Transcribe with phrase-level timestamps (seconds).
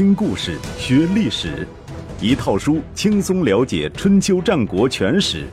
[0.00, 1.68] 听故事学历史，
[2.22, 5.46] 一套书轻松了解春秋战国全史。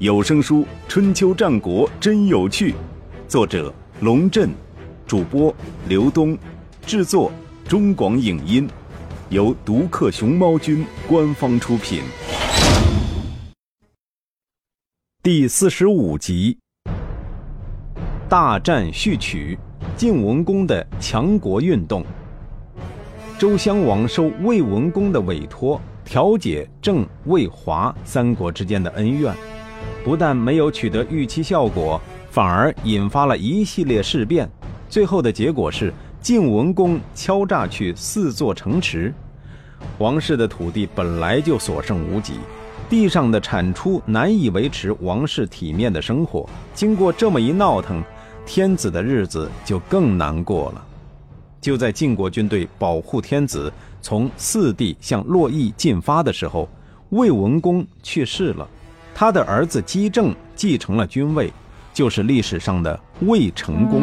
[0.00, 2.72] 有声书《春秋战国真有趣》，
[3.28, 4.50] 作者龙震，
[5.06, 5.54] 主播
[5.88, 6.36] 刘东，
[6.84, 7.30] 制作
[7.68, 8.68] 中广影音，
[9.28, 12.02] 由独克熊猫君官方出品。
[15.22, 16.58] 第四十五集，
[18.28, 19.56] 大战序曲，
[19.96, 22.04] 晋文公的强国运动。
[23.38, 29.32] 周襄王受魏文公的委托，调解郑、魏、华三国之间的恩怨，
[30.02, 32.00] 不但没有取得预期效果，
[32.32, 34.50] 反而引发了一系列事变。
[34.88, 39.14] 最后的结果是晋文公敲诈去四座城池，
[39.98, 42.40] 王室的土地本来就所剩无几，
[42.90, 46.44] 地上的产出难以维持王室体面的生活。
[46.74, 48.02] 经过这么一闹腾，
[48.44, 50.84] 天子的日子就更难过了。
[51.60, 56.68] 就在晋国军队保护天子从四地向洛邑进发的时候，
[57.10, 58.68] 魏文公去世了，
[59.14, 61.52] 他的儿子姬政继承了君位，
[61.92, 64.02] 就是历史上的魏成公。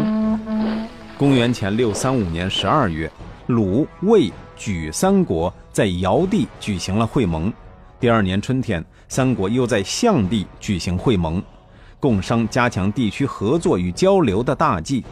[1.18, 3.10] 公元前六三五年十二月，
[3.48, 7.52] 鲁、魏、莒三国在尧地举行了会盟。
[8.00, 11.42] 第二年春天，三国又在象地举行会盟，
[12.02, 15.06] 共商加强地区合作与交流的大计。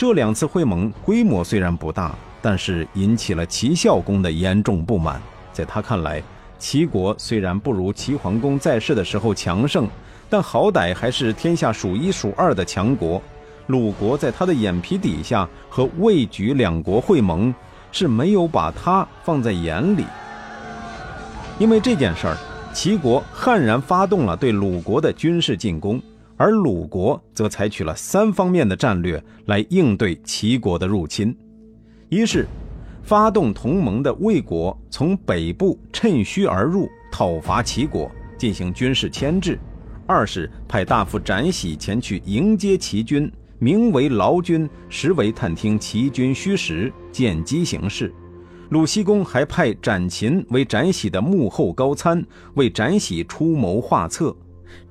[0.00, 5.20] 这两次会盟规模虽然不大，但是引起了齐孝公的严重不满。
[5.52, 6.22] 在他看来，
[6.58, 9.86] 齐国虽然不如齐桓公在世的时候强盛，
[10.30, 13.20] 但好歹还是天下数一数二的强国。
[13.66, 17.54] 鲁国在他的眼皮底下和魏、莒两国会盟，
[17.92, 20.06] 是没有把他放在眼里。
[21.58, 22.38] 因为这件事儿，
[22.72, 26.00] 齐国悍然发动了对鲁国的军事进攻。
[26.40, 31.36] 而鲁国则采取了三方面的战略来应对齐国的入侵：
[32.08, 32.46] 一是
[33.02, 39.58] 发动同盟的魏国从北部趁虚而入，讨伐齐国，进行军事牵制；
[40.06, 48.10] 二是派大夫展喜前去迎接齐军，名为劳军，实为探听齐军虚实，见机行事。
[48.70, 52.24] 鲁僖公还派展禽为展喜的幕后高参，
[52.54, 54.34] 为展喜出谋划策。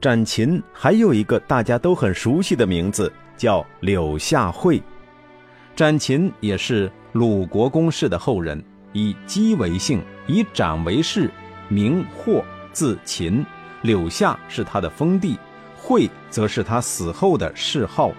[0.01, 4.81] 展禽还有一个大家都很熟悉的名字，叫柳下惠。
[5.75, 8.63] 展禽也是鲁国公室的后人，
[8.93, 11.29] 以姬为姓，以展为氏，
[11.67, 13.45] 名霍，字禽。
[13.81, 15.37] 柳下是他的封地，
[15.77, 18.11] 惠则是他死后的谥号。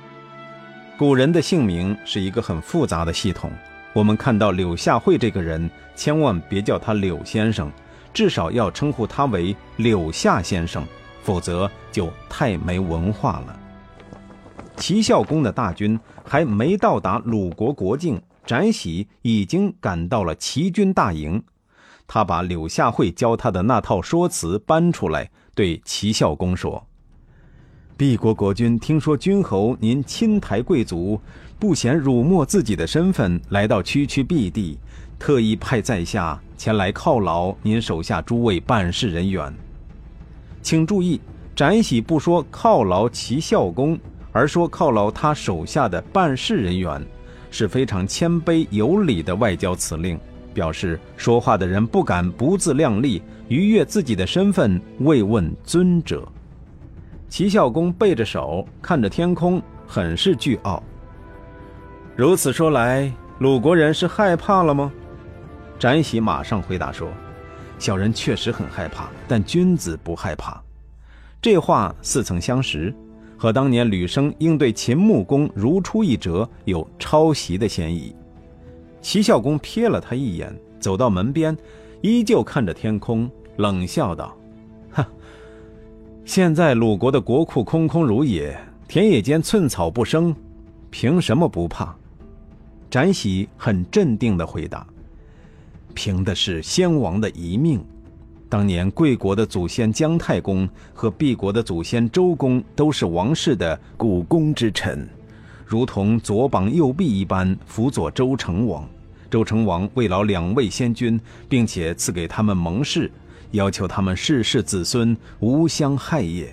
[0.97, 3.51] 古人的姓名是一个很复杂的系统，
[3.93, 7.71] 我们看到柳下惠这个人，千万别叫他柳先生，
[8.15, 10.83] 至少要称呼他为柳下先生。
[11.31, 13.57] 否则就太没文化了。
[14.77, 21.41] 齐孝公的大军还没到达鲁国国境，展喜已经赶到了齐军大营。
[22.09, 26.85] 他把柳下惠教他的那套说辞搬出来，对齐孝公说
[27.97, 31.21] ：“敝国国君听说君侯您亲抬贵族，
[31.61, 34.81] 不嫌辱没自己的身份，来到区区敝地，
[35.17, 39.55] 特意派在下前来犒劳您手下诸位办事人员。”
[40.63, 41.21] 请注意，
[41.57, 43.99] 展喜不说犒劳齐孝公，
[44.33, 47.05] 而说犒劳他手下的办事人员，
[47.51, 50.19] 是非常谦卑有礼的外交辞令，
[50.53, 56.27] 表示说话的人不敢不自量力，逾越自己的身份，慰问尊者。
[57.29, 60.83] 齐孝公背着手看着天空，很是倨傲。
[62.17, 64.93] 如此说来，鲁国人是害怕了吗？
[65.79, 67.09] 展喜马上回答说。
[67.81, 70.63] 小人确实很害怕，但君子不害怕。
[71.41, 72.95] 这话似曾相识，
[73.39, 78.15] 和当年吕生应对秦穆公如出一辙，有抄袭的嫌疑。
[79.01, 81.57] 齐孝公瞥了他一眼，走到门边，
[82.03, 84.37] 依旧看着天空，冷笑道
[84.93, 85.09] ：“哈，
[86.27, 88.55] 现在鲁国的国库空空如也，
[88.87, 90.37] 田野间寸草不生，
[90.91, 91.97] 凭什么不怕？”
[92.91, 94.87] 展喜很镇定地回答。
[95.95, 97.85] 凭的是先王的遗命。
[98.49, 105.09] 当年贵国的祖先姜太公和敝国的祖先周公都是王室的股肱之臣，
[105.65, 108.89] 如同左膀右臂一般辅佐周成王。
[109.31, 113.09] 周成王慰劳两位先君，并且赐给他们盟誓，
[113.53, 116.53] 要求他们世世子孙无相害也。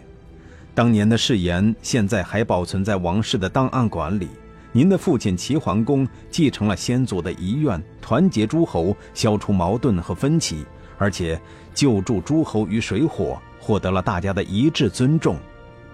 [0.75, 4.28] 当年的誓言，现在还保存在王室的档案馆里。
[4.78, 10.64] 您的父亲齐桓公继承了先祖的遗愿，团结诸侯，消除矛盾和分歧，
[11.00, 11.42] 而且
[11.74, 15.36] 救助诸侯于水火，获得了大家的一致尊重。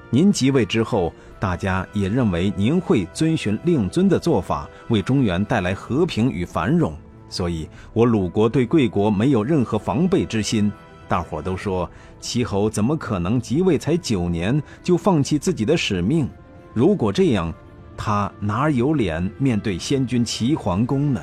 [0.10, 6.94] 您即位之后，大家也认为您会遵循令尊的做法，为中原带来和平与繁荣，
[7.30, 10.70] 所以我鲁国对贵国没有任何防备之心。
[11.08, 11.90] 大伙都说
[12.20, 16.28] 齐侯怎么可能即位才九年就放弃自己的使命？
[16.74, 17.54] 如果这样，
[17.96, 21.22] 他哪有脸面对先君齐桓公呢？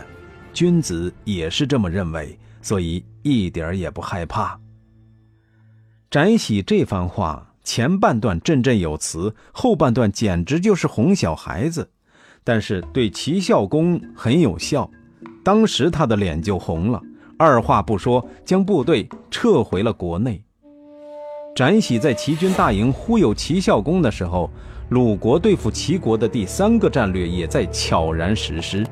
[0.53, 4.59] 君子也是这么认为，所以一点也不害怕。
[6.11, 11.89] 翟喜这番话前半段振振有词，后半段简直就是哄小孩子，
[12.43, 14.91] 但是对齐孝公很有效。
[15.45, 17.01] 当时他的脸就红了，
[17.39, 20.43] 二话不说将部队撤回了国内。
[21.55, 24.51] 翟喜在齐军大营忽悠齐孝公的时候，
[24.91, 28.85] 鲁国对付齐国的第三个战略也在悄然实施。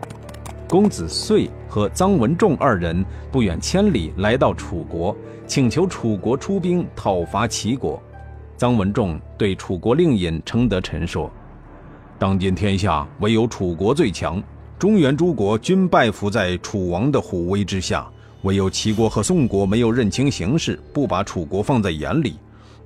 [0.68, 8.00] 公子遂和臧文仲二人不远千里来到楚国，请求楚国出兵讨伐齐国。
[8.56, 11.28] 臧文仲对楚国令尹程德臣说
[12.16, 14.40] ：“当今天下唯有楚国最强，
[14.78, 18.08] 中原诸国均拜服在楚王的虎威之下，
[18.42, 22.36] 唯有齐国和宋国没有认清形势，不把楚国放在眼里。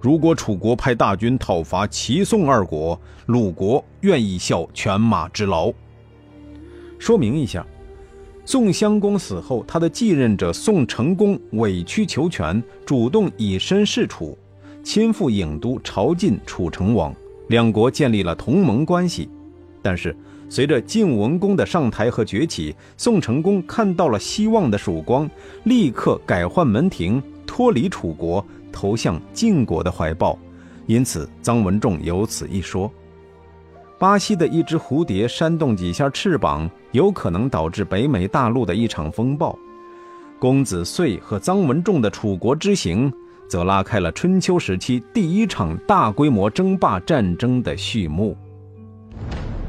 [0.03, 5.73] 如果楚国派大军讨伐齐宋二国，鲁国愿意效犬马之劳。”
[6.99, 7.65] 说明一下。
[8.45, 14.37] 宋襄公死后，他的继任者宋成公委曲求全，主动以身试楚，
[14.83, 17.15] 亲赴郢都朝觐楚成王，
[17.47, 19.31] 两国建立了同盟关系。
[19.81, 20.17] 但是，
[20.49, 25.31] 随着晋文公的上台和崛起，宋成公看到了希望的曙光，
[25.63, 30.37] 立刻改换门庭，脱离楚国，投向晋国的怀抱。
[30.87, 32.91] 因此，臧文仲有此一说。
[33.99, 39.57] 巴西的一只蝴蝶扇动几下翅膀，有可能导致北美大陆的一场风暴。
[40.41, 43.13] 公子遂和臧文仲的楚国之行，
[43.49, 48.37] 则拉开了春秋时期第一场大规模争霸战争的序幕。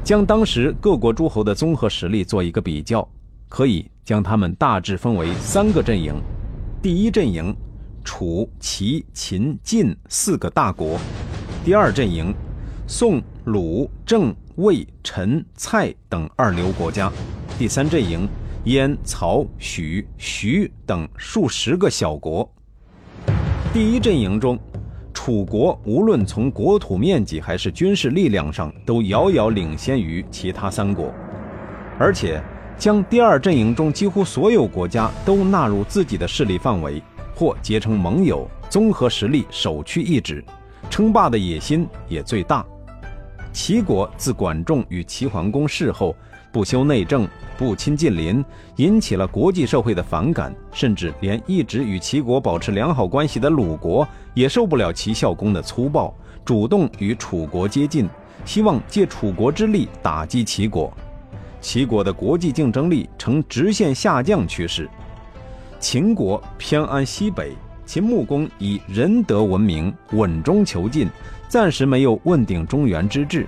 [0.02, 3.08] 将当时各国诸侯的综合实力做一个比较，
[3.48, 6.12] 可以将他们大致分为三个阵营：
[6.82, 7.54] 第一阵营，
[8.04, 10.98] 楚、齐、秦、晋四个大国；
[11.64, 12.32] 第二阵营。
[12.86, 17.10] 宋、鲁、郑、魏、陈、蔡等二流国家，
[17.58, 18.28] 第三阵营
[18.64, 22.46] 燕、曹、许、徐等数十个小国。
[23.72, 24.58] 第一阵营中，
[25.14, 31.10] 楚国无论从国土面积还是军事力量上，都遥遥领先于其他三国，
[31.98, 32.38] 而且
[32.76, 37.02] 将第二阵营中几乎所有国家都纳入自己的势力范围，
[37.34, 40.44] 或结成盟友，综合实力首屈一指，
[40.88, 42.64] 称霸的野心也最大。
[43.52, 46.16] 齐国自管仲与齐桓公事后，
[46.52, 48.44] 不修内政，不亲近邻，
[48.76, 56.12] 引起了国际社会的反感，甚至连一直与齐国保持良好关系的鲁国也受不了齐孝公的粗暴，
[56.44, 58.08] 主动与楚国接近，
[58.44, 60.92] 希望借楚国之力打击齐国。
[61.60, 64.90] 齐国的国际竞争力呈直线下降趋势。
[65.84, 67.52] 秦国偏安西北，
[67.84, 71.10] 秦穆公以仁德闻名，稳中求进。
[71.46, 73.46] 暂时没有问鼎中原之志。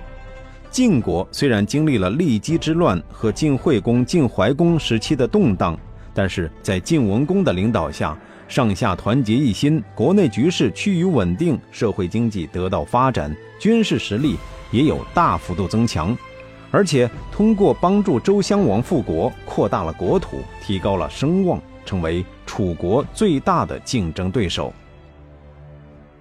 [0.69, 5.75] 晋国虽然经历了骊姬之乱和晋惠公、晋怀公时期的动荡，
[6.13, 8.15] 但是在晋文公的领导下，
[8.47, 14.35] 上下团结一心，国内局势趋于稳定，社会经济得到发展，军事实力
[14.69, 16.15] 也有大幅度增强，
[16.69, 24.71] 而且通过帮助周襄王复国，扩大了国土，提高了声望，成为楚国最大的竞争对手。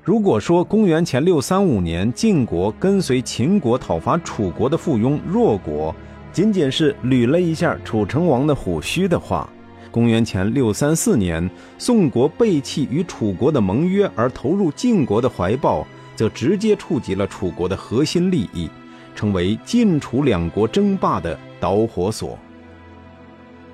[0.02, 5.92] 如果说公元前六三五年晋国跟随秦国讨伐楚国的附庸弱国，
[6.32, 9.50] 仅仅是捋了一下楚成王的虎须的话，
[9.90, 18.70] 公元前六三四年宋国背弃与楚国的盟约而投入晋国的怀抱，则直接触及了楚国的核心利益，
[19.16, 22.38] 成为晋楚两国争霸的导火索。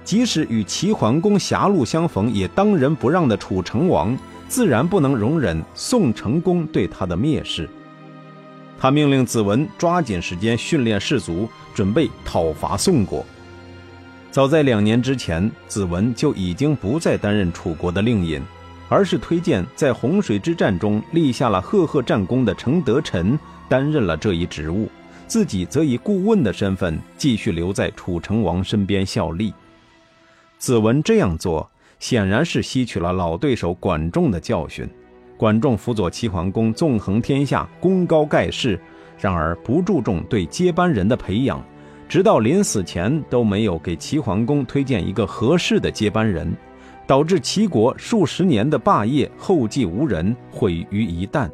[0.04, 4.16] 即使与齐桓公狭路相逢也当仁不让的楚成王。
[4.49, 7.66] 自然不能容忍宋成功对他的蔑视，
[8.78, 13.25] 他命令子文抓紧时间训练士卒，准备讨伐宋国。
[14.30, 18.42] 早在两年之前，子文就已经不再担任楚国的令尹，
[18.90, 23.38] 而是推荐在洪水之战中立下了赫赫战功的程德臣
[23.71, 24.90] 担任了这一职务，
[25.26, 29.54] 自己则以顾问的身份继续留在楚成王身边效力。
[30.62, 31.69] 子文这样做。
[31.99, 34.88] 显然是吸取了老对手管仲的教训。
[35.37, 38.81] 管仲辅佐齐桓公纵横天下，功高盖世，
[39.19, 41.64] 然而不注重对接班人的培养，
[42.09, 46.52] 直到临死前都没有给齐桓公推荐一个合适的接班人，
[47.09, 51.50] 导致齐国数十年的霸业后继无人，毁于一旦。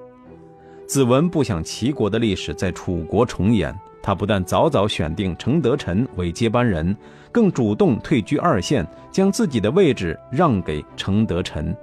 [0.87, 3.75] 子文不想齐国的历史在楚国重演，
[4.09, 6.97] 他不但早早选定程德臣为接班人，
[7.31, 11.77] 更主动退居二线，将自己的位置让给程德臣。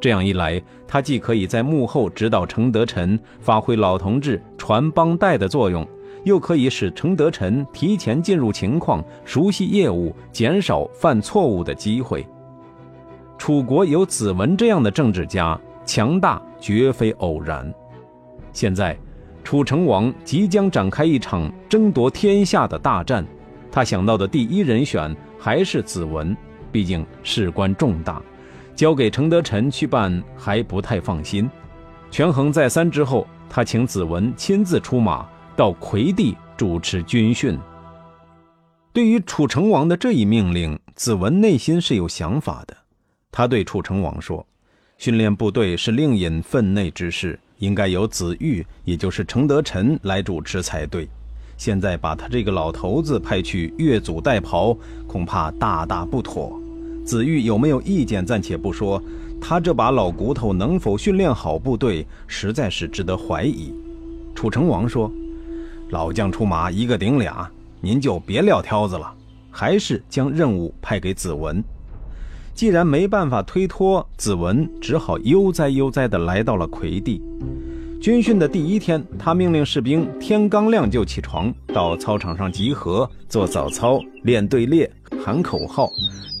[0.00, 5.86] 这样一来，他既可以在幕后指导程德臣，发挥老同志传帮带的作用，
[6.24, 12.26] 又可以使程德臣提前进入情况，熟悉业务，减少犯错误的机会。
[13.36, 17.70] 楚国有子文这样的政治家，强大绝非偶然。
[18.54, 18.96] 现在，
[19.46, 23.24] 楚成王即将展开一场争夺天下的大战，
[23.70, 26.36] 他想到的第一人选还是子文，
[26.72, 28.20] 毕竟事关重大。
[28.74, 31.48] 交给程德臣去办还不太放心，
[32.10, 35.24] 权衡再三之后，他请子文亲自出马
[35.54, 37.56] 到魁地主持军训。
[38.92, 42.76] 对于楚成王的这一命令，子文内心是有想法的。
[43.30, 44.44] 他对楚成王说
[44.98, 51.08] ：“训练部队是令尹分内之事，应该由子玉，也就是程德臣来主持才对。
[51.56, 56.60] 现在把他这个老头子派去越俎代庖，恐怕大大不妥。”
[57.06, 59.00] 子玉有没有意见暂且不说，
[59.40, 63.72] 他这把老骨头能否训练好部队，实在是值得怀疑。
[64.34, 65.10] 楚成王说
[65.90, 67.48] ：“老将出马，一个顶俩，
[67.80, 69.14] 您就别撂挑子了，
[69.52, 71.62] 还是将任务派给子文。
[72.56, 77.22] 既然没办法推脱，子文只好悠哉悠哉地来到了魁地。
[78.00, 84.90] 军训的第一天，他命令士兵天刚亮就起床，到操场上集合，做早操，练队列，
[85.22, 85.90] 喊口号。”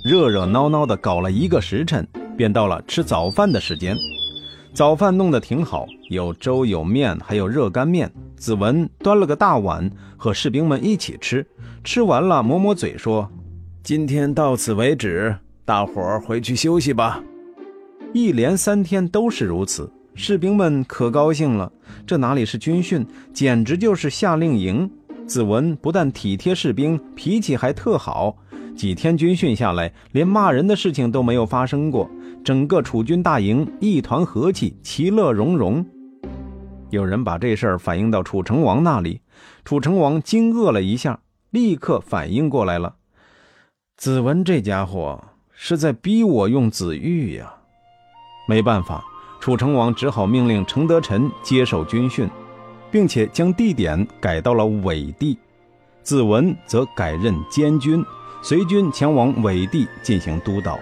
[0.08, 3.94] 热热闹闹的搞了一个时辰，便到了吃早饭的时间。
[4.72, 8.10] 早饭弄得挺好，有粥有面，还有热干面。
[8.36, 11.46] 子文端了个大碗，和士兵们一起吃。
[11.84, 13.28] 吃完了，抹抹嘴说
[13.84, 17.22] ：“今天到此为止，大伙儿回去休息吧。”
[18.14, 21.70] 一连三天都是如此，士兵们可高兴了。
[22.06, 24.90] 这哪里是军训，简直就是夏令营。
[25.26, 28.34] 子文不但体贴士兵，脾气还特好。
[28.76, 32.08] 几天军训下来，连骂人的事情都没有发生过。
[32.44, 35.84] 整个楚军大营一团和气，其乐融融。
[36.90, 39.20] 有人把这事儿反映到楚成王那里，
[39.64, 41.18] 楚成王惊愕了一下，
[41.50, 42.94] 立刻反应过来了：
[43.96, 45.20] 子文这家伙
[45.58, 47.52] 是在逼我用子玉呀！
[48.46, 49.02] 没办法，
[49.40, 52.28] 楚成王只好命令程德臣接手军训，
[52.90, 55.38] 并且将地点改到了尾地，
[56.02, 58.04] 子文则改任监军。
[58.42, 60.78] 随军前往尾地进行督导。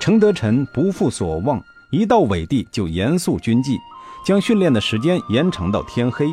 [0.00, 3.76] 程德臣不负所望，一到尾地就严肃军纪，
[4.24, 6.32] 将训练的时间延长到天黑。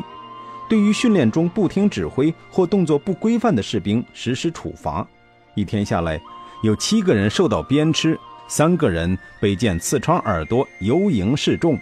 [0.66, 5.06] 对于训练中不听指挥或动作不规范的士兵实施处罚。
[5.54, 6.18] 一天下来，
[6.64, 8.16] 有七个人受到鞭笞，
[8.48, 11.78] 三个人被剑刺穿耳朵，游营示众。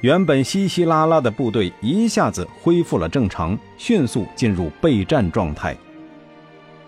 [0.00, 5.76] 原本稀稀拉拉的部队一下子恢复了正常，迅速进入备战状态。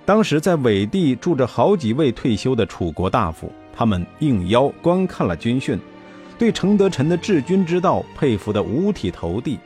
[0.04, 5.76] 当时在尾地住着好几位退休的楚国大夫，他们应邀观看了军训，
[6.38, 9.58] 对程德臣的治军之道佩服得五体投地，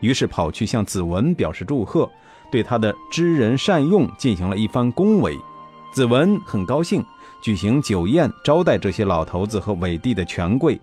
[0.00, 2.10] 于是跑去向子文表示祝贺，
[2.50, 5.36] 对他的知人善用进行了一番恭维。
[5.92, 7.04] 子文很高兴，
[7.42, 10.80] 举行酒宴招待这些老头子和尾地的权贵，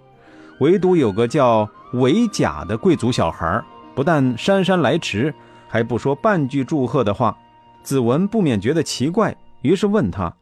[0.59, 3.63] 唯独有个叫韦甲的贵族小孩，
[3.95, 5.33] 不但姗姗来迟，
[5.67, 7.37] 还不说半句祝贺的话。
[7.83, 10.35] 子文不免觉得奇怪，于是问他：“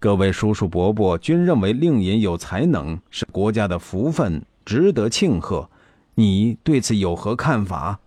[0.00, 5.68] 各位叔叔伯伯均认为令尹有才能，是国家的福分，值得庆贺。
[6.14, 7.98] 你对此有何看法？”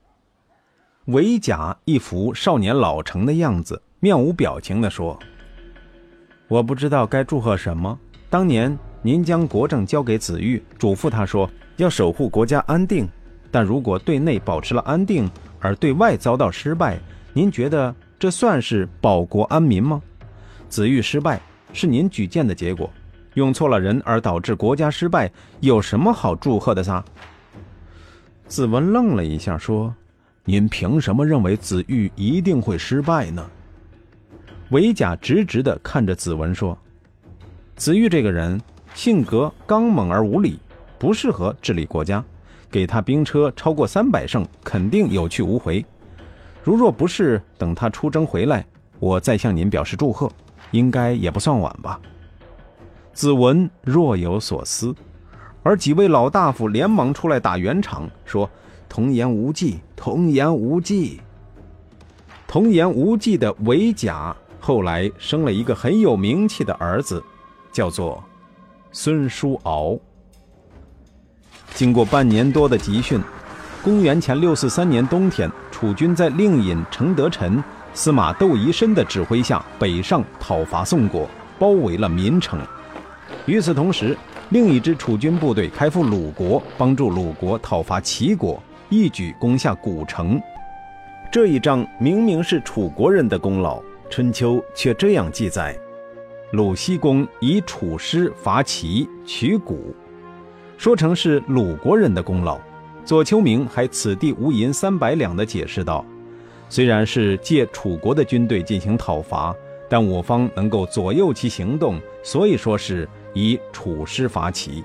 [1.06, 5.20] 韦甲一副少年老成的样子，面无表情地说
[6.48, 7.98] ：“我不知道该祝贺什么。
[8.30, 13.08] 当年您将国政交给子玉，嘱咐他说要守护国家安定，
[13.52, 17.00] 但如果对内保持了安定，而对外遭到失败，
[17.34, 20.02] 您觉得？”这算是保国安民吗？
[20.70, 21.40] 子玉失败
[21.74, 22.90] 是您举荐的结果，
[23.34, 27.04] 用错了人而导致国家失败，有什么好祝贺的撒？
[28.48, 29.94] 子文愣了一下，说
[30.46, 33.46] ：“您凭什么认为子玉一定会失败呢？”
[34.70, 36.78] 韦甲直直地看着子文说
[37.76, 38.60] ：“子玉这个人
[38.94, 40.60] 性格刚猛而无礼，
[40.98, 42.24] 不适合治理国家。
[42.72, 45.86] 给他兵车超过三百乘，肯定有去无回。”
[46.64, 48.66] 如若不是等他出征回来，
[49.00, 50.30] 我再向您表示祝贺，
[50.72, 52.02] 应该也不算晚吧。
[53.14, 54.94] 子文若有所思，
[55.62, 58.50] 而几位老大夫连忙出来打圆场，说
[58.90, 61.22] ：“童言无忌，童言无忌。”
[62.48, 67.24] 童言无忌的韦甲后来生了一个很有名气的儿子，
[67.72, 68.24] 叫做
[68.92, 69.96] 孙叔敖。
[71.76, 73.22] 经过半年多的集训。
[73.84, 81.30] 公元前六四三年冬天，楚军在令尹程德臣、司马窦仪申的指挥下北上讨伐宋国，
[81.60, 82.60] 包围了民城。
[83.46, 84.18] 与此同时，
[84.50, 90.42] 另一支楚军部队开赴鲁国，帮助鲁国讨伐齐国，一举攻下古城。
[91.32, 95.78] 这一仗明明是楚国人的功劳，春秋却这样记载：
[96.52, 99.94] 鲁僖公以楚师伐齐，取谷。
[100.78, 102.60] 说成是鲁国人的功劳，
[103.04, 106.06] 左丘明还“此地无银三百两”的解释道
[106.70, 109.56] ：“虽然是借楚国的军队进行讨伐，
[109.90, 114.84] 但我方能够左右其行动，所以说是以楚师伐齐，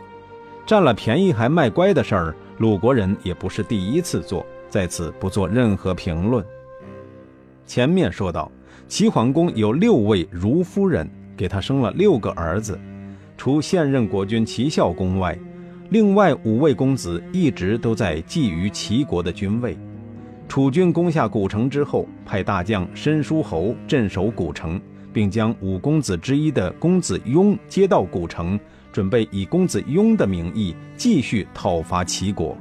[0.66, 6.44] 占了便宜还卖乖的事儿，鲁国人也不是第一次做，在此不做任何评论。”
[7.66, 8.50] 前面说到，
[8.90, 12.76] 齐桓公有六位如夫人，给他生了六个儿子，
[13.36, 15.38] 除现任国君齐孝公外。
[15.90, 19.78] 另外五位公子一直都在觊觎齐国的君位。
[20.48, 24.80] 楚军攻下古城之后，派大将申叔侯镇守古城，
[25.12, 28.58] 并将五公子之一的公子雍接到古城，
[28.90, 32.58] 准备以公子雍的名义继续讨伐齐国。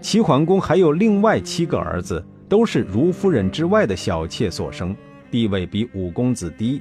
[0.00, 4.94] 齐桓公还有另外七个儿子，都是如夫人之外的小妾所生，
[5.30, 6.80] 地位比五公子低。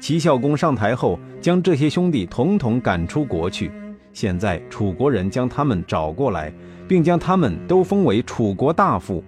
[0.00, 3.70] 齐孝公上台后，将这些兄弟统统赶出国去。
[4.12, 6.52] 现在楚国人将他们找过来，
[6.86, 9.22] 并将他们都封为楚国大夫，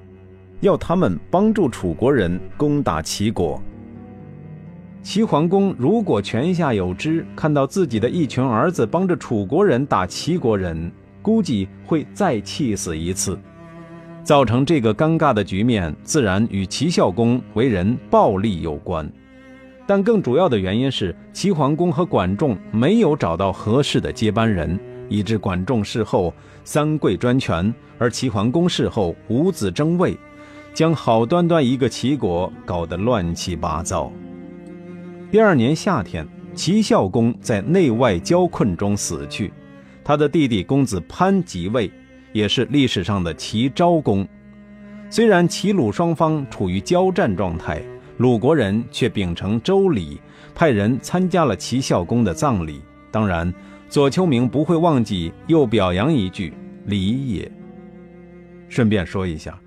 [0.61, 3.61] 要他们帮助楚国人攻打齐国。
[5.03, 10.91] 齐桓公如果泉下有知，看到自己的一群儿子帮着楚国人打齐国人，
[11.23, 13.39] 估计会再气死一次。
[14.23, 19.11] 造成这个尴尬的局面，自然与齐孝公为人暴力有关。
[19.87, 30.17] 但更主要的原因是，齐桓公和管仲没有找到合适的接班人，以致管仲事后三跪专权，而齐桓公事后五子争位，
[30.73, 34.13] 将好端端一个齐国搞得乱七八糟。
[35.33, 36.25] 第二年夏天，
[36.55, 39.53] 齐孝公在内外交困中死去，
[40.05, 41.91] 他的弟弟公子潘即位，
[42.33, 44.27] 也是历史上的齐昭公。
[45.09, 47.83] 虽然齐鲁双方处于交战状态。
[48.19, 50.21] 鲁国人却秉承周礼，
[50.55, 52.83] 派人参加了齐孝公的葬礼。
[53.11, 53.51] 当然，
[53.89, 56.53] 左丘明不会忘记又表扬一句
[56.85, 57.51] “礼也”。
[58.69, 59.59] 顺便说一下，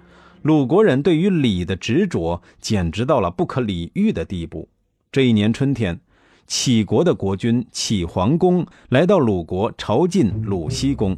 [0.43, 4.69] 鲁国人对于礼的执着简直到了不可理喻的地步。
[5.12, 5.99] 这一年春天，
[6.45, 11.17] 齐国的国君齐桓公来到鲁国朝觐鲁僖公。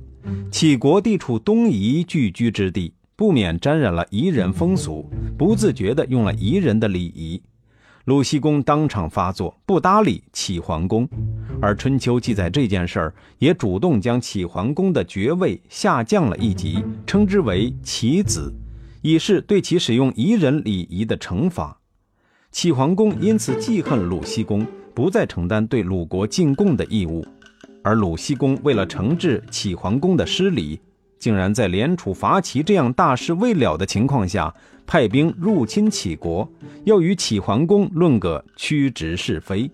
[0.51, 2.93] 杞国地处东夷聚居之地。
[3.17, 7.41] 不免沾染了夷人风俗，不自觉地用了夷人的礼仪。
[8.03, 11.07] 鲁僖公当场发作，不搭理启桓公。
[11.61, 18.53] 而春秋记载这件事儿，也主动将齐桓公的爵位下降了一级，称之为启子，
[19.01, 21.79] 以示对其使用夷人礼仪的惩罚。
[22.51, 27.25] 齐桓公因此记恨鲁僖公，不再承担对鲁国进贡的义务。
[27.85, 30.81] 而鲁僖公为了惩治启桓公的失礼。
[31.19, 34.53] 竟然在联楚伐齐这样大事未了的情况下，
[34.87, 36.51] 派兵入侵齐国，
[36.83, 39.69] 要与齐桓公论个曲直是非。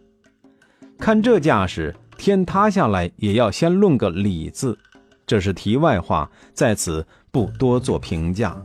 [1.00, 4.78] 看这架势，天塌下来也要先论个理字。
[5.26, 8.56] 这是题外话，在此不多做评价。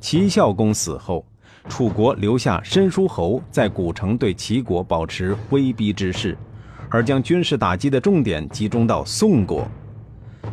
[0.00, 1.24] 齐孝公死后，
[1.68, 6.36] 楚国留下申叔侯在古城对齐国保持威逼之势，
[6.96, 9.68] 而将军事打击的重点集中到宋国。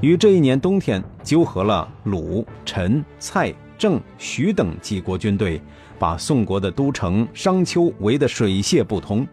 [0.01, 5.61] 于这一年冬天，纠合了鲁、陈、蔡、郑、徐等几国军队，
[5.97, 9.25] 把宋国的都城商丘围得水泄不通。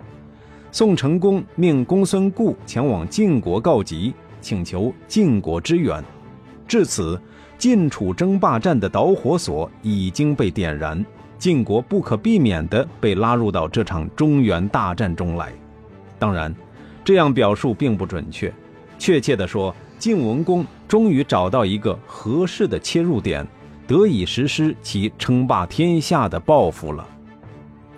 [0.70, 6.00] 宋成公命公孙固前往晋国告急，请求晋国支援。
[6.68, 7.20] 至此，
[7.58, 11.04] 晋楚争霸战的导火索已经被点燃，
[11.40, 15.52] 晋国不可避免地被拉入到这场中原大战中来。
[16.20, 16.54] 当然，
[17.04, 18.52] 这样表述并不准确，
[18.98, 19.74] 确切地说。
[19.98, 23.46] 晋文公终于找到一个合适的切入点，
[23.86, 27.06] 得以实施其称霸天下的抱负了。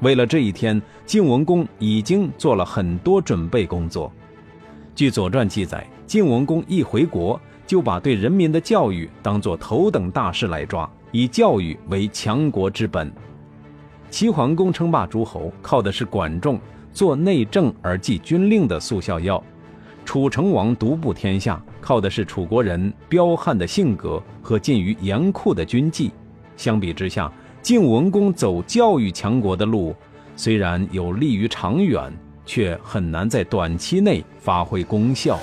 [0.00, 4.12] 为了这一天，晋文公已经做了很多准备工作。
[4.96, 13.12] 据《左传》记载，晋文公一回国，就把对人民的教育当作头等大事来抓，以教育为强国之本。
[14.10, 16.58] 齐桓公称霸诸侯，靠的是管仲
[16.92, 19.42] 做内政而记军令的速效药。
[20.04, 26.10] 楚成王独步天下，靠的是楚国人彪悍的性格和近于严酷的军纪。
[26.56, 29.94] 相比之下，晋文公走教育强国的路，
[30.36, 32.12] 虽然有利于长远，
[32.44, 35.38] 却很难在短期内发挥功效。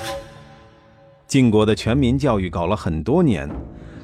[1.26, 3.50] 晋国的全民教育搞了很多年，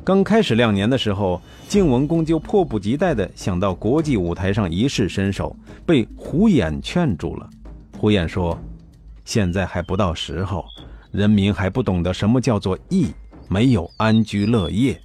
[0.05, 7.49] 刚开始两年的时候，晋文公就迫不及待地想到国际舞台上一试身手，被胡衍劝住了。
[7.97, 8.55] 胡衍说
[9.25, 10.63] ：“现在还不到时候，
[11.09, 13.07] 人民还不懂得什么叫做义，
[13.47, 15.01] 没有安居乐业。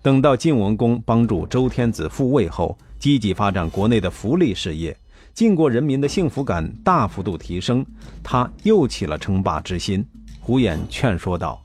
[0.00, 4.96] 等到晋文公帮助周天子复位后，积极发展国内的福利事业，
[5.34, 7.84] 晋国人民的幸福感大幅度提升，
[8.22, 10.02] 他又起了称霸之心。
[10.40, 11.62] 胡衍劝说道。”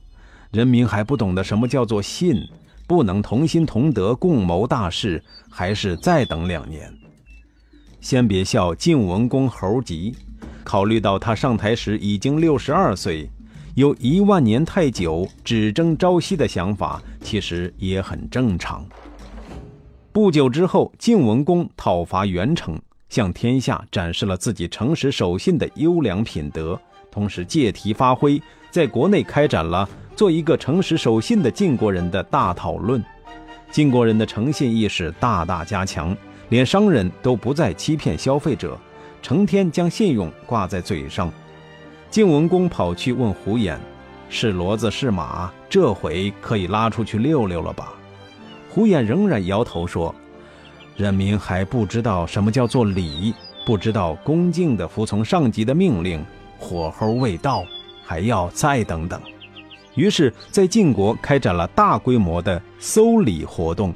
[0.56, 2.42] 人民还不懂得什么叫做信，
[2.88, 6.90] 不能同心同德共谋大事，还是再等两年。
[8.00, 10.16] 先别笑晋文公猴急，
[10.64, 13.30] 考虑到他上台时已经六十二岁，
[13.74, 18.86] 有一万年太久，只争朝夕的想法，其实也很正常。
[20.14, 26.80] 不久之后，晋文公讨伐元城，向天下展示了自己诚实守信的优良品德，
[27.12, 28.42] 同时借题发挥，
[28.72, 29.90] 在国内开展了。
[30.16, 33.04] 做一个诚实守信的晋国人的大讨论，
[33.70, 36.16] 晋国人的诚信意识大大加强，
[36.50, 38.78] 连商人都不再欺骗消费者，
[39.22, 41.30] 成天将信用挂在嘴上。
[42.10, 43.76] 晋文公跑去问胡衍
[44.30, 47.94] ：“是骡子是马，这回可以拉出去溜溜了吧？”
[48.72, 50.16] 胡衍仍然摇头说
[50.96, 53.34] ：“人民还不知道什么叫做礼，
[53.66, 56.26] 不知道恭敬地服从上级的命令，
[56.58, 57.66] 火候未到，
[58.06, 59.20] 还要再等等。”
[59.96, 63.94] 于是，在晋国开展了大规模的搜礼活动。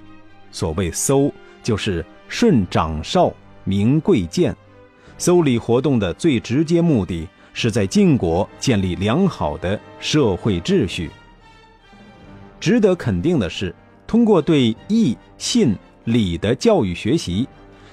[0.51, 1.31] 所谓“搜”，
[1.61, 3.31] 就是顺长少、
[3.63, 4.55] 明贵贱。
[5.17, 11.11] 搜礼活动的最直接目的是在晋国建立良好的社会秩序。
[12.59, 13.75] 值得肯定的是，
[14.07, 17.47] 通过对义、信、礼的教育学习，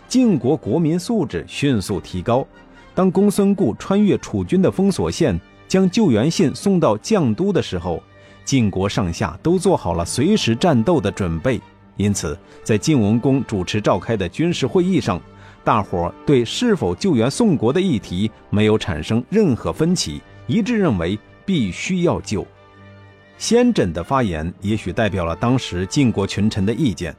[0.07, 2.47] 晋国国民素质迅速提高。
[2.95, 8.03] 当公孙固穿越楚军的封锁线，将救援信送到绛都的时候，
[8.45, 11.61] 晋国上下都做好了随时战斗的准备。
[11.97, 15.21] 因此，在晋文公主持召开的军事会议上，
[15.65, 22.47] 大伙对是否救援宋国的议题没有产生任何分歧，一致认为必须要救。
[23.39, 27.15] 先轸的发言也许代表了当时晋国群臣的意见。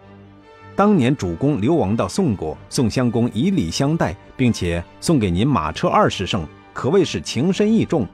[0.76, 8.08] 当年主公流亡到宋国，宋襄公以礼相待，并且送给您马车二十乘，可谓是情深意重。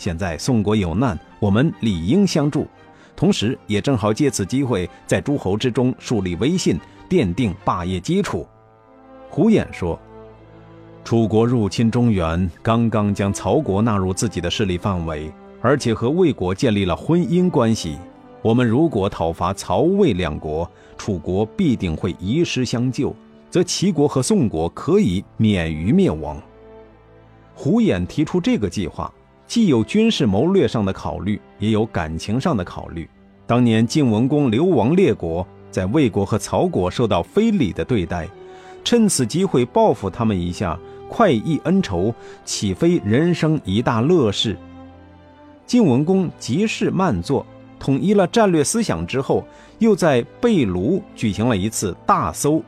[0.00, 2.66] 现在宋国有难，我们理应相助，
[3.14, 8.46] 同时也正好借此机会在诸侯之中树立威信，奠定霸业基础。
[9.28, 10.00] 胡衍说
[11.04, 17.98] ：“楚国入侵中原，刚刚将曹国纳入自己的势力范围，而且和魏国建立了婚姻关系。
[18.40, 23.14] 我们如果讨伐曹魏两国，楚国必定会遗师相救，
[23.50, 26.40] 则齐国和宋国可以免于灭亡。”
[27.54, 29.12] 胡衍提出这个计划。
[29.50, 33.10] 既有军事谋略上的考虑，也有感情上的考虑。
[33.48, 38.28] 当年晋文公流亡列国，在魏国和曹国受到非礼的对待，
[38.84, 44.56] 趁此机会报复他们一下，快意恩仇，岂非人生一大乐事？
[45.66, 47.44] 晋文公急事慢做，
[47.76, 49.44] 统一了战略思想之后，
[49.80, 52.62] 又在贝卢举行了一次大搜。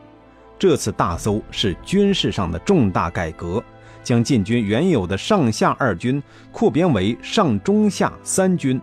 [0.58, 3.62] 这次大搜是军事上的重大改革。
[4.02, 8.80] 将晋军原有的上下二军扩编为上中下三军。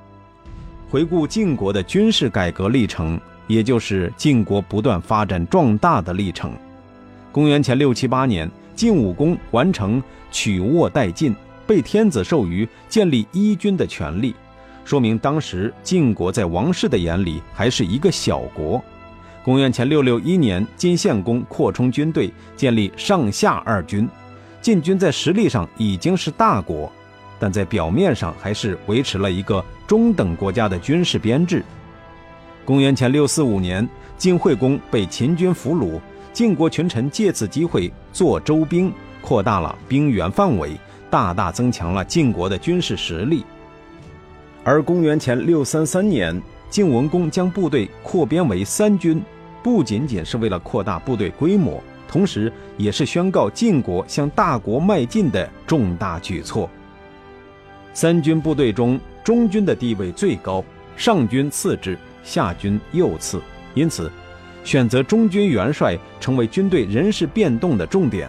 [0.90, 6.52] 回顾晋国的军事改革历程，也就是晋国不断发展壮大的历程。
[7.32, 10.02] 公元前六七八年，晋武公完成
[10.32, 11.36] 取沃代晋，
[11.68, 14.34] 被天子授予建立一军的权利，
[14.84, 18.84] 说明当时晋国在王室的眼里还是一个小国。
[19.44, 24.10] 公元前六六一年，晋献公扩充军队，建立上下二军。
[24.62, 26.92] 晋军在实力上已经是大国，
[27.40, 31.64] 但在表面上还是维持了一个中等国家的军事编制。
[32.66, 36.00] 公元前六四五年，晋惠公被秦军俘虏，
[36.34, 38.92] 晋国群臣借此机会做周兵，
[39.22, 40.78] 扩大了兵员范围，
[41.10, 43.46] 大大增强了晋国的军事实力。
[44.64, 49.24] 而公元前六三三年，晋文公将部队扩编为三军，
[49.64, 51.82] 不仅仅是为了扩大部队规模。
[52.10, 56.68] 同时，也是宣告晋国向大国迈进的重大举措。
[57.94, 60.66] 三军部队中，中军的地位最高，
[60.98, 63.40] 上军次之，下军右次。
[63.76, 64.12] 因此，
[64.64, 68.28] 选择中军元帅成为军队人事变动的重点。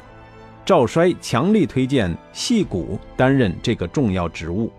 [0.62, 4.70] 赵衰强力推荐戏谷担任这个重要职务，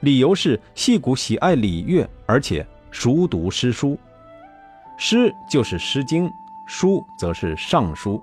[0.00, 3.96] 理由是戏谷喜爱礼乐，而且熟读诗书。
[4.98, 6.26] 诗就是《诗经》，
[6.66, 8.16] 书则是《尚书》。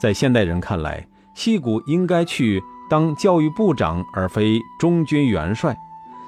[0.00, 5.76] 在现代人看来，戏谷应该去当教育部长，而非中军元帅。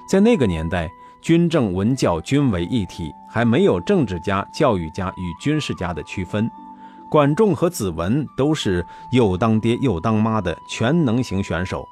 [0.07, 0.91] 在那个年代，
[1.23, 6.51] 军政文教均为一体，还没有政治家、教育家与军事家的区分。
[7.11, 11.87] 管仲和子文都是又当爹又当妈的全能型选手，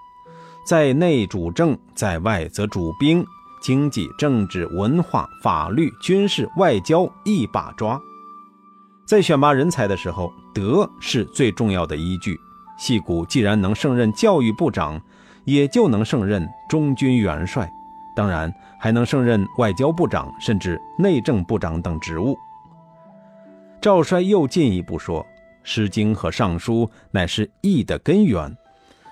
[0.67, 3.25] 在内主政，在外则主兵，
[3.63, 7.99] 经济、政治、文化、法律、军事、外交一把抓。
[9.11, 12.39] 在选拔人才的时候，德是最重要的依据。
[12.79, 15.03] 戏谷既然能胜任教育部长，
[15.45, 17.69] 也就能胜任中军元帅，
[18.15, 22.39] 当然还能胜任外交部长，甚至内政部长等职务。
[23.81, 25.25] 赵衰又进一步说，
[25.65, 28.57] 《诗经》和《尚书》乃是义的根源，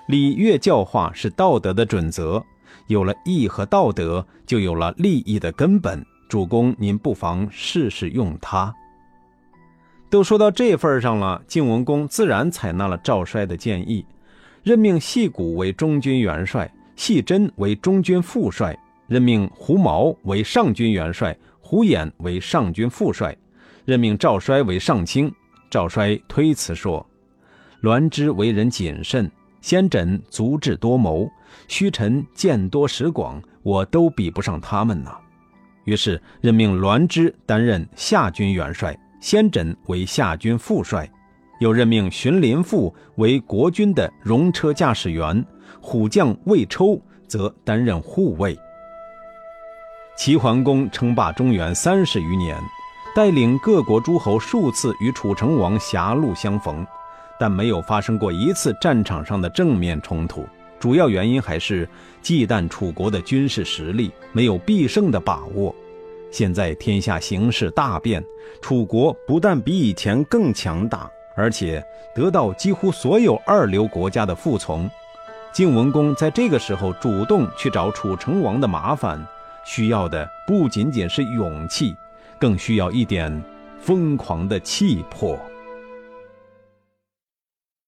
[0.06, 2.40] 礼乐教化是道德的准则。
[2.86, 6.06] 有了义和道德，就有了利益的根本。
[6.28, 8.72] 主公，您不妨试试用它。
[10.10, 14.04] 都说到这份上了，晋文公自然采纳了赵衰的建议，
[14.62, 23.36] 任命戏谷为中军元帅，戏真为中军副帅，任命胡毛为上军元帅，胡衍为上军副帅。
[23.84, 25.32] 任命赵衰为上卿，
[25.70, 27.06] 赵衰推辞说
[27.80, 31.30] ：“栾枝为人谨慎，先轸足智多谋，
[31.68, 35.16] 虚臣见多识广，我都比不上他们呐。”
[35.84, 41.10] 于是任命栾枝担任下军元帅，先轸为下军副帅，
[41.60, 45.44] 又任命荀林父为国军的戎车驾驶员，
[45.80, 48.58] 虎将魏抽则担任护卫。
[50.16, 52.56] 齐桓公称霸中原三十余年。
[53.16, 56.86] 带领各国诸侯数次与楚成王狭路相逢，
[57.40, 60.46] 但没有发生过一次战场上的正面冲突。
[60.78, 61.88] 主要原因还是
[62.22, 65.74] 忌惮楚国的军事实力，没有必胜的把握。
[66.30, 68.24] 现在天下形势大变，
[68.60, 74.90] 楚国不但比以前更强大，而且得到几乎所有二流国家的服从。
[75.52, 79.26] 晋文公在这个时候主动去找楚成王的麻烦，
[79.64, 81.94] 需要的不仅仅是勇气。
[82.40, 83.42] 更需要一点
[83.80, 85.36] 疯狂的气魄。